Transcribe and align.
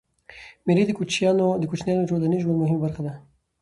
مېلې 0.65 0.83
د 0.87 0.91
کوچنيانو 0.99 1.99
د 2.05 2.05
ټولنیز 2.09 2.41
ژوند 2.43 2.61
مهمه 2.63 2.79
برخه 2.85 3.01
ده. 3.05 3.13